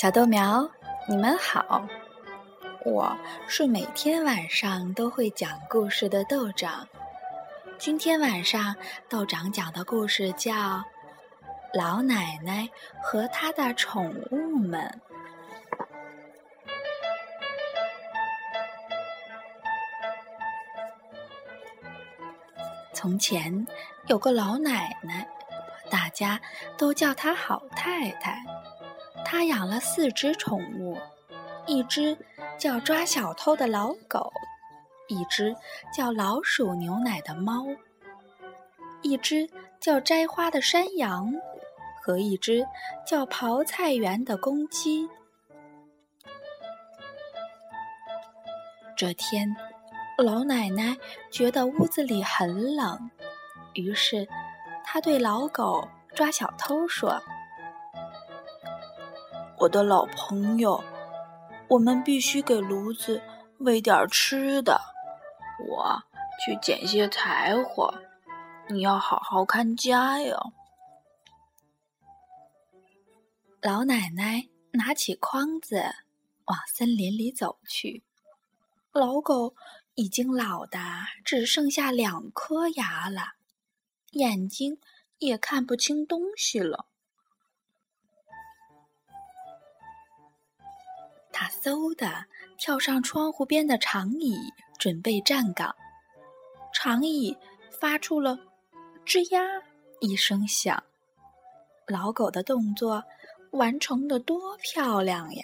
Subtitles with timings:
[0.00, 0.66] 小豆苗，
[1.06, 1.86] 你们好！
[2.86, 3.14] 我
[3.46, 6.88] 是每天晚上都会讲故事的豆长。
[7.76, 8.74] 今天晚上
[9.10, 10.54] 豆长讲的故事叫
[11.74, 12.66] 《老奶奶
[13.02, 15.02] 和她的宠物们》。
[22.94, 23.66] 从前
[24.06, 25.28] 有个老奶奶，
[25.90, 26.40] 大家
[26.78, 28.42] 都叫她好太太。
[29.24, 30.98] 他养了四只宠物，
[31.66, 32.16] 一只
[32.58, 34.32] 叫抓小偷的老狗，
[35.08, 35.54] 一只
[35.94, 37.66] 叫老鼠牛奶的猫，
[39.02, 41.32] 一只叫摘花的山羊，
[42.02, 42.66] 和一只
[43.06, 45.08] 叫刨菜园的公鸡。
[48.96, 49.56] 这天，
[50.18, 50.96] 老奶奶
[51.30, 53.10] 觉得屋子里很冷，
[53.72, 54.28] 于是
[54.84, 57.22] 她对老狗抓小偷说。
[59.60, 60.82] 我的老朋友，
[61.68, 63.20] 我们必须给炉子
[63.58, 64.80] 喂点吃的。
[65.68, 66.02] 我
[66.42, 67.92] 去捡些柴火，
[68.70, 70.54] 你要好好看家哟。
[73.60, 75.82] 老奶奶拿起筐子
[76.46, 78.02] 往森林里走去。
[78.92, 79.54] 老狗
[79.94, 80.78] 已经老的
[81.22, 83.34] 只剩下两颗牙了，
[84.12, 84.78] 眼睛
[85.18, 86.86] 也看不清东西了。
[91.40, 92.26] 他嗖的
[92.58, 94.36] 跳上窗户边的长椅，
[94.78, 95.74] 准备站岗。
[96.74, 97.34] 长椅
[97.80, 98.38] 发出了
[99.06, 99.40] “吱呀”
[100.02, 100.84] 一声响。
[101.86, 103.02] 老狗的动作
[103.52, 105.42] 完成的多漂亮呀！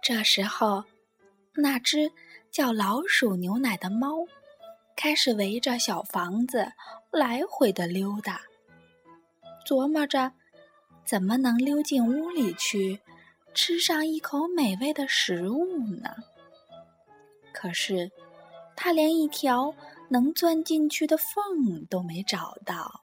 [0.00, 0.84] 这时候，
[1.56, 2.12] 那只
[2.52, 4.28] 叫老鼠牛奶的猫
[4.94, 6.70] 开始围着小房子
[7.10, 8.42] 来回的溜达，
[9.66, 10.30] 琢磨着。
[11.04, 13.00] 怎么能溜进屋里去，
[13.52, 16.10] 吃上一口美味的食物呢？
[17.52, 18.10] 可是，
[18.74, 19.74] 他连一条
[20.08, 23.02] 能钻进去的缝都没找到。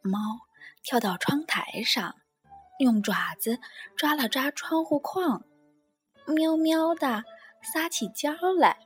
[0.00, 0.18] 猫
[0.82, 2.16] 跳到窗台上，
[2.78, 3.60] 用爪子
[3.94, 5.44] 抓了抓窗户框，
[6.26, 7.24] 喵喵的
[7.62, 8.78] 撒起娇来。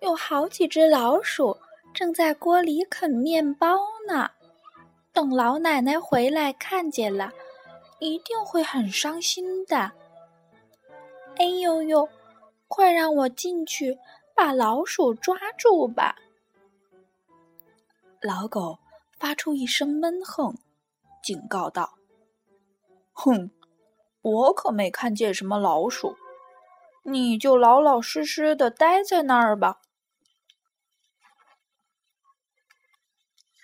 [0.00, 1.60] 有好几只老鼠。
[1.92, 4.30] 正在锅里啃面包呢，
[5.12, 7.32] 等老奶奶回来看见了，
[7.98, 9.92] 一定会很伤心的。
[11.36, 12.08] 哎呦呦，
[12.68, 13.98] 快让我进去
[14.34, 16.16] 把老鼠抓住吧！
[18.20, 18.78] 老狗
[19.18, 20.54] 发出一声闷哼，
[21.22, 21.94] 警告道
[23.12, 23.50] ：“哼，
[24.22, 26.16] 我可没看见什么老鼠，
[27.02, 29.80] 你就老老实实的待在那儿吧。”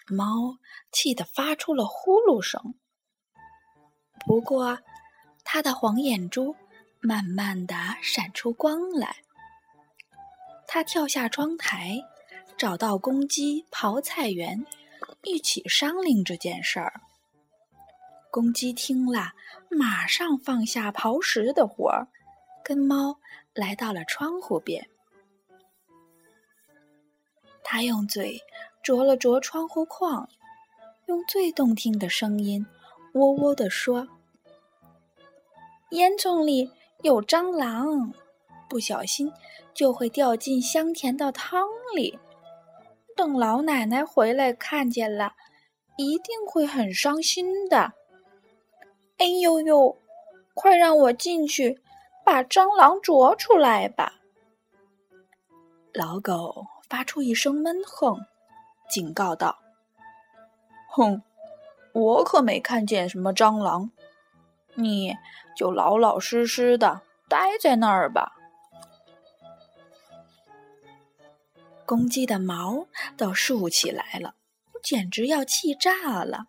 [0.08, 0.58] 猫
[0.92, 2.74] 气得发出了呼噜声，
[4.24, 4.78] 不过
[5.44, 6.54] 它的黄眼珠
[7.00, 9.16] 慢慢的闪出光来。
[10.68, 12.00] 它跳下窗台，
[12.56, 14.64] 找到公鸡刨菜园，
[15.24, 17.00] 一起商量这件事儿。
[18.30, 19.32] 公鸡听了，
[19.70, 22.06] 马上放下刨食的活儿，
[22.62, 23.18] 跟猫
[23.54, 24.88] 来到了窗户边。
[27.64, 28.40] 它用嘴。
[28.86, 30.28] 啄了啄窗户框，
[31.06, 32.64] 用最动听的声音
[33.14, 34.06] “喔喔”地说
[35.90, 36.70] ：“烟囱里
[37.02, 38.14] 有蟑螂，
[38.68, 39.32] 不小心
[39.74, 42.16] 就会掉进香甜的汤里。
[43.16, 45.32] 等老奶奶回来看见了，
[45.98, 47.92] 一定会很伤心的。”
[49.18, 49.96] 哎呦呦！
[50.54, 51.82] 快让我进去
[52.24, 54.20] 把蟑螂啄出来吧！
[55.92, 58.24] 老狗发出一声闷哼。
[58.88, 59.58] 警告道
[60.90, 61.22] ：“哼，
[61.92, 63.90] 我可没看见什么蟑螂，
[64.74, 65.14] 你
[65.56, 68.32] 就老老实实的待在那儿吧。”
[71.86, 74.34] 公鸡的毛都竖起来了，
[74.82, 76.46] 简直要气炸了。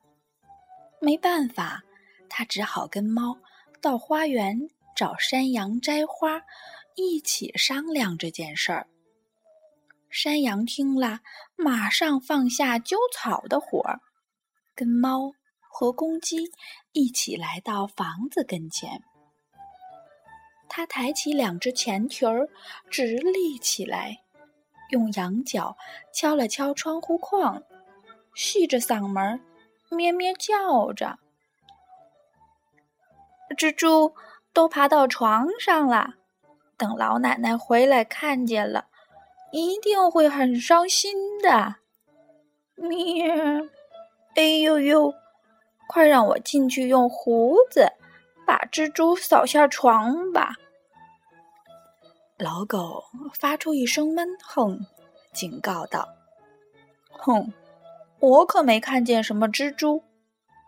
[0.99, 1.83] 没办法，
[2.27, 3.37] 他只好跟猫
[3.79, 6.41] 到花园找山羊摘花，
[6.95, 8.87] 一起商量这件事儿。
[10.19, 11.19] 山羊听了，
[11.55, 14.01] 马上放下揪草的活儿，
[14.73, 15.33] 跟猫
[15.69, 16.51] 和公鸡
[16.91, 19.03] 一起来到房子跟前。
[20.67, 22.49] 他抬起两只前蹄儿，
[22.89, 24.23] 直立起来，
[24.89, 25.77] 用羊角
[26.11, 27.61] 敲了敲窗户框，
[28.33, 29.39] 细着嗓门
[29.91, 31.19] 咩咩叫着
[33.55, 34.15] ：“蜘蛛
[34.51, 36.15] 都爬到床上了，
[36.75, 38.87] 等老奶奶回来看见了。”
[39.51, 41.75] 一定会很伤心的。
[42.75, 43.31] 咩！
[44.35, 45.13] 哎呦呦！
[45.87, 47.87] 快让我进去用胡子
[48.45, 50.55] 把蜘蛛扫下床吧！
[52.37, 53.05] 老狗
[53.39, 54.85] 发出一声闷哼，
[55.33, 56.07] 警告道
[57.17, 57.53] ：“哼，
[58.19, 60.03] 我可没看见什么蜘蛛，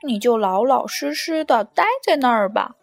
[0.04, 2.78] 你就老老实实的待在那儿吧。”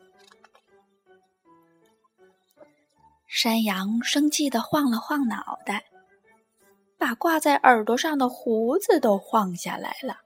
[3.37, 5.85] 山羊生气的晃了晃脑袋，
[6.97, 10.17] 把挂在耳朵上的胡子都晃下来了。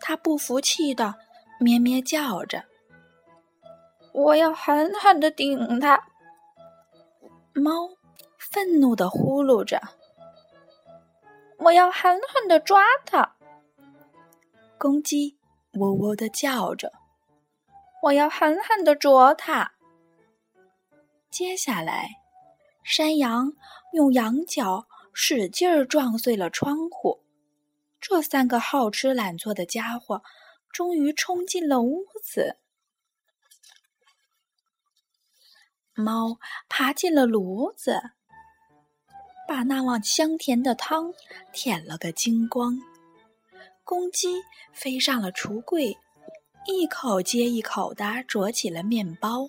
[0.00, 1.14] 他不服气的
[1.60, 2.64] 咩咩叫着
[4.14, 6.02] ：“我要狠狠的顶他！”
[7.52, 7.90] 猫
[8.38, 9.78] 愤怒的呼噜着
[11.60, 13.36] ：“我要狠狠的抓他！”
[14.80, 15.36] 公鸡
[15.74, 16.90] 喔喔的叫着
[18.04, 19.72] ：“我要狠狠的啄它！”
[21.34, 22.20] 接下来，
[22.84, 23.54] 山羊
[23.92, 27.24] 用羊角使劲儿撞碎了窗户。
[28.00, 30.22] 这三个好吃懒做的家伙
[30.70, 32.58] 终于冲进了屋子。
[35.94, 36.38] 猫
[36.68, 38.00] 爬进了炉子，
[39.48, 41.12] 把那碗香甜的汤
[41.52, 42.78] 舔了个精光。
[43.82, 44.40] 公鸡
[44.72, 45.98] 飞上了橱柜，
[46.64, 49.48] 一口接一口的啄起了面包。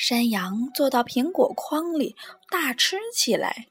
[0.00, 2.16] 山羊坐到苹果筐里，
[2.48, 3.66] 大吃起来。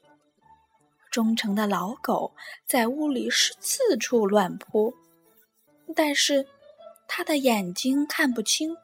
[1.09, 2.35] 忠诚的老狗
[2.67, 4.93] 在屋里是四处乱扑，
[5.95, 6.47] 但是
[7.07, 8.77] 他的眼睛看不清，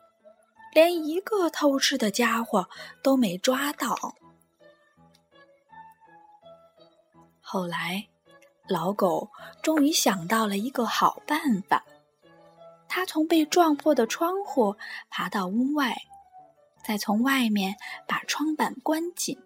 [0.73, 2.67] 连一个偷吃的家伙
[3.03, 4.15] 都没抓到。
[7.39, 8.07] 后来，
[8.67, 9.29] 老狗
[9.61, 11.85] 终于想到了一个好办法，
[12.87, 14.75] 他从被撞破的窗户
[15.11, 15.95] 爬到屋外。
[16.85, 17.75] 再从外面
[18.07, 19.41] 把窗板关紧。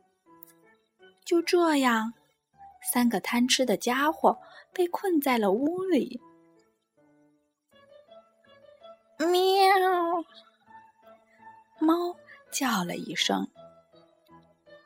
[1.23, 2.13] 就这样，
[2.91, 4.39] 三个贪吃的家伙
[4.73, 6.19] 被困在了屋里。
[9.19, 10.23] 喵！
[11.79, 12.15] 猫
[12.51, 13.47] 叫了一声。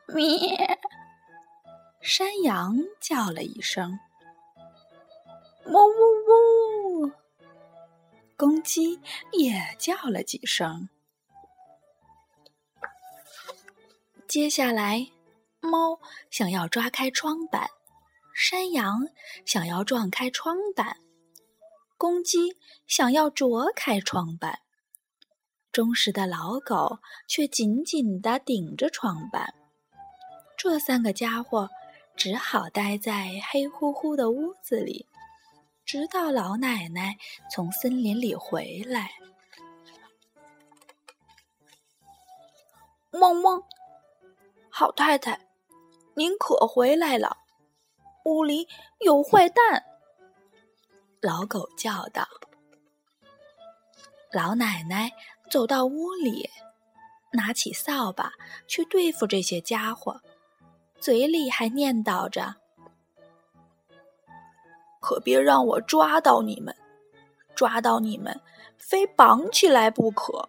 [0.06, 0.78] 咩！
[2.00, 3.98] 山羊叫了一声。
[5.64, 7.12] 喔喔喔！
[8.36, 9.00] 公鸡
[9.32, 10.88] 也叫了几声。
[14.34, 15.12] 接下来，
[15.60, 17.70] 猫想要抓开窗板，
[18.34, 19.06] 山羊
[19.46, 20.96] 想要撞开窗板，
[21.96, 24.58] 公鸡想要啄开窗板，
[25.70, 26.98] 忠实的老狗
[27.28, 29.54] 却紧紧地顶着窗板。
[30.56, 31.70] 这三个家伙
[32.16, 35.06] 只好待在黑乎乎的屋子里，
[35.84, 37.16] 直到老奶奶
[37.52, 39.12] 从森林里回来。
[43.12, 43.62] 汪汪！
[44.76, 45.38] 好太太，
[46.16, 47.36] 您可回来了！
[48.24, 48.66] 屋里
[48.98, 49.84] 有坏蛋。
[51.20, 52.26] 老狗叫道。
[54.32, 55.12] 老奶奶
[55.48, 56.50] 走到屋里，
[57.34, 58.32] 拿起扫把
[58.66, 60.20] 去对付这些家伙，
[60.98, 62.56] 嘴里还念叨着
[65.00, 66.74] ：“可别让我抓到你们，
[67.54, 68.40] 抓到你们
[68.76, 70.48] 非绑起来不可！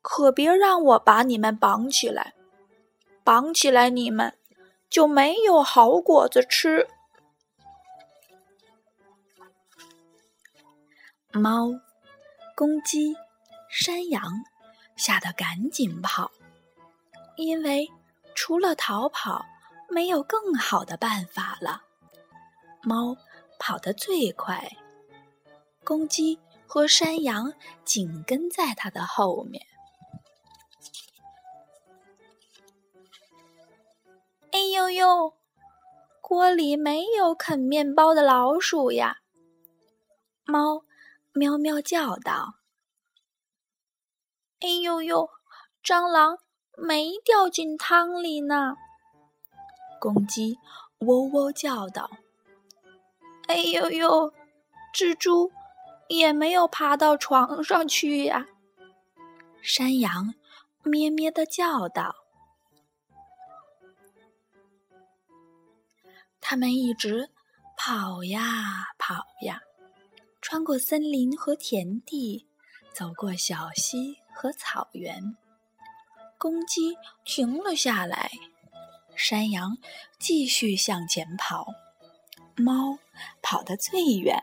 [0.00, 2.34] 可别让我把你们绑起来。”
[3.24, 4.36] 绑起来，你们
[4.90, 6.88] 就没有好果子吃。
[11.32, 11.70] 猫、
[12.54, 13.14] 公鸡、
[13.70, 14.22] 山羊
[14.96, 16.30] 吓得赶紧跑，
[17.36, 17.88] 因为
[18.34, 19.46] 除了逃跑，
[19.88, 21.82] 没有更好的办法了。
[22.82, 23.16] 猫
[23.58, 24.76] 跑得最快，
[25.84, 29.64] 公鸡和山羊紧跟在它的后面。
[34.72, 35.34] 呦呦！
[36.22, 39.18] 锅里没有啃面包的老鼠呀！
[40.44, 40.82] 猫
[41.32, 42.54] 喵喵叫道
[44.60, 45.28] ：“哎呦呦！
[45.84, 46.38] 蟑螂
[46.76, 48.76] 没掉进汤里呢！”
[50.00, 50.58] 公鸡
[51.00, 52.10] 喔喔叫道
[53.48, 54.32] ：“哎呦呦！
[54.94, 55.52] 蜘蛛
[56.08, 58.46] 也没有爬到床上去呀！”
[59.60, 60.34] 山羊
[60.82, 62.21] 咩咩的叫道。
[66.44, 67.30] 他们一直
[67.76, 69.60] 跑呀跑呀，
[70.42, 72.46] 穿过森林和田地，
[72.92, 75.34] 走过小溪和草原。
[76.36, 78.30] 公鸡停了下来，
[79.14, 79.78] 山羊
[80.18, 81.68] 继续向前跑，
[82.56, 82.98] 猫
[83.40, 84.42] 跑得最远。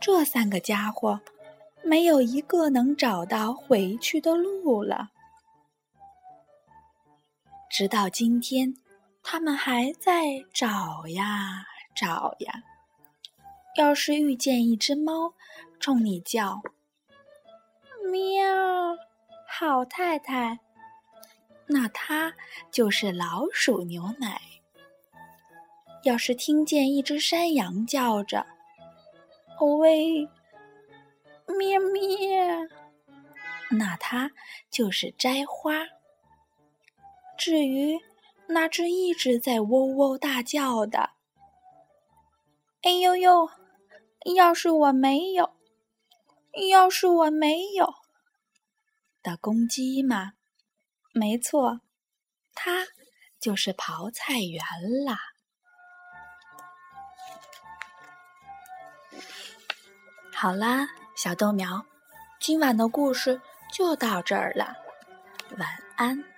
[0.00, 1.20] 这三个家伙
[1.82, 5.10] 没有一个能找到回去的路了。
[7.68, 8.76] 直到今天。
[9.32, 12.64] 他们还在找呀找呀。
[13.76, 15.34] 要是遇见一只猫，
[15.78, 16.60] 冲你叫
[18.10, 18.98] “喵”，
[19.48, 20.58] 好太太，
[21.68, 22.34] 那它
[22.72, 24.40] 就是老鼠牛奶。
[26.02, 28.44] 要是听见一只山羊叫着
[29.60, 30.28] “哦喂”，
[31.56, 32.68] 咩咩，
[33.70, 34.32] 那它
[34.68, 35.86] 就是摘花。
[37.38, 37.96] 至于
[38.52, 41.10] 那只一直在喔喔大叫的，
[42.82, 43.48] 哎呦呦！
[44.36, 45.56] 要是我没有，
[46.70, 47.94] 要是我没有
[49.22, 50.32] 的公鸡嘛，
[51.14, 51.80] 没错，
[52.54, 52.86] 它
[53.40, 54.62] 就是刨菜园
[55.06, 55.18] 啦。
[60.34, 61.86] 好啦，小豆苗，
[62.40, 63.40] 今晚的故事
[63.72, 64.76] 就到这儿了，
[65.56, 66.29] 晚安。